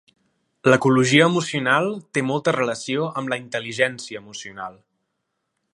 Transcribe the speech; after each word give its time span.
L'ecologia 0.71 1.27
emocional 1.31 1.89
té 2.17 2.23
molta 2.29 2.55
relació 2.57 3.05
amb 3.21 3.33
la 3.35 3.39
Intel·ligència 3.45 4.23
emocional. 4.25 4.81